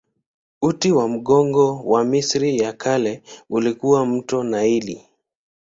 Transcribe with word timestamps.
Uti 0.61 0.91
wa 0.91 1.07
mgongo 1.07 1.79
wa 1.83 2.03
Misri 2.03 2.57
ya 2.57 2.73
Kale 2.73 3.23
ulikuwa 3.49 4.05
mto 4.05 4.43
Naili. 4.43 5.07